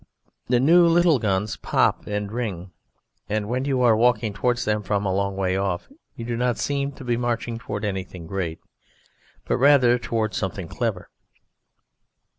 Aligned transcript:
The 0.49 0.59
new 0.59 0.87
little 0.87 1.19
guns 1.19 1.57
pop 1.57 2.07
and 2.07 2.31
ring. 2.31 2.71
And 3.29 3.47
when 3.47 3.65
you 3.65 3.83
are 3.83 3.95
walking 3.95 4.33
towards 4.33 4.65
them 4.65 4.81
from 4.81 5.05
a 5.05 5.13
long 5.13 5.35
way 5.37 5.55
off 5.55 5.89
you 6.15 6.25
do 6.25 6.35
not 6.35 6.57
seem 6.57 6.91
to 6.93 7.03
be 7.03 7.17
marching 7.17 7.59
towards 7.59 7.85
anything 7.85 8.25
great, 8.25 8.59
but 9.45 9.57
rather 9.57 9.99
towards 9.99 10.35
something 10.37 10.67
clever. 10.67 11.11